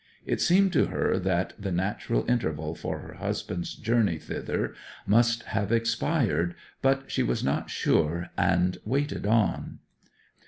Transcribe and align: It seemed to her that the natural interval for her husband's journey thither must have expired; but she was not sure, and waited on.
It 0.25 0.41
seemed 0.41 0.73
to 0.73 0.87
her 0.87 1.19
that 1.19 1.53
the 1.59 1.71
natural 1.71 2.27
interval 2.27 2.73
for 2.73 3.01
her 3.01 3.13
husband's 3.13 3.75
journey 3.75 4.17
thither 4.17 4.73
must 5.05 5.43
have 5.53 5.71
expired; 5.71 6.55
but 6.81 7.11
she 7.11 7.21
was 7.21 7.43
not 7.43 7.69
sure, 7.69 8.31
and 8.35 8.79
waited 8.83 9.27
on. 9.27 9.77